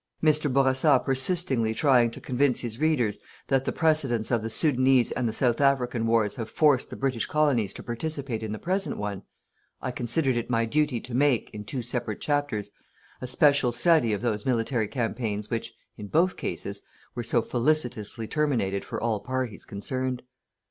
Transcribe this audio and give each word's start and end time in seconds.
"Mr. 0.23 0.51
Bourassa 0.51 0.99
persistingly 1.05 1.75
trying 1.75 2.09
to 2.09 2.19
convince 2.19 2.61
his 2.61 2.79
readers 2.79 3.19
that 3.49 3.65
the 3.65 3.71
precedents 3.71 4.31
of 4.31 4.41
the 4.41 4.49
Soudanese 4.49 5.11
and 5.11 5.29
the 5.29 5.31
South 5.31 5.61
African 5.61 6.07
wars 6.07 6.37
have 6.37 6.49
forced 6.49 6.89
the 6.89 6.95
British 6.95 7.27
Colonies 7.27 7.71
to 7.73 7.83
participate 7.83 8.41
in 8.41 8.51
the 8.51 8.57
present 8.57 8.97
one, 8.97 9.21
I 9.79 9.91
considered 9.91 10.37
it 10.37 10.49
my 10.49 10.65
duty 10.65 10.99
to 11.01 11.13
make, 11.13 11.51
in 11.51 11.65
two 11.65 11.83
separate 11.83 12.19
chapters, 12.19 12.71
a 13.21 13.27
special 13.27 13.71
study 13.71 14.11
of 14.11 14.21
those 14.23 14.43
military 14.43 14.87
campaigns 14.87 15.51
which, 15.51 15.71
in 15.97 16.07
both 16.07 16.35
cases, 16.35 16.81
were 17.13 17.21
so 17.21 17.43
felicitously 17.43 18.27
terminated 18.27 18.83
for 18.83 18.99
all 18.99 19.19
parties 19.19 19.65
concerned." 19.65 20.23